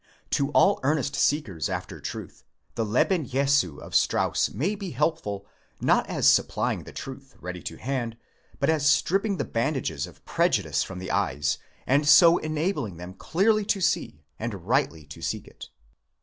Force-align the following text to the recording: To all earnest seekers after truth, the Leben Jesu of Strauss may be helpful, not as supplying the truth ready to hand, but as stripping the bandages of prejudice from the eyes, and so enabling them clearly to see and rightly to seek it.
To 0.31 0.49
all 0.53 0.79
earnest 0.81 1.15
seekers 1.15 1.69
after 1.69 1.99
truth, 1.99 2.43
the 2.73 2.83
Leben 2.83 3.23
Jesu 3.23 3.77
of 3.77 3.93
Strauss 3.93 4.49
may 4.49 4.73
be 4.73 4.89
helpful, 4.89 5.45
not 5.79 6.09
as 6.09 6.27
supplying 6.27 6.85
the 6.85 6.91
truth 6.91 7.35
ready 7.39 7.61
to 7.61 7.77
hand, 7.77 8.17
but 8.59 8.67
as 8.67 8.89
stripping 8.89 9.37
the 9.37 9.45
bandages 9.45 10.07
of 10.07 10.25
prejudice 10.25 10.81
from 10.81 10.97
the 10.97 11.11
eyes, 11.11 11.59
and 11.85 12.07
so 12.07 12.39
enabling 12.39 12.97
them 12.97 13.13
clearly 13.13 13.63
to 13.65 13.79
see 13.79 14.23
and 14.39 14.65
rightly 14.67 15.05
to 15.05 15.21
seek 15.21 15.47
it. 15.47 15.69